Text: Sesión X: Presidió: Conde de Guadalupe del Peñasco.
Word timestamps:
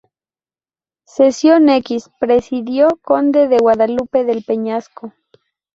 Sesión 1.05 1.69
X: 1.69 2.09
Presidió: 2.19 2.87
Conde 3.03 3.47
de 3.47 3.59
Guadalupe 3.59 4.23
del 4.25 4.43
Peñasco. 4.43 5.13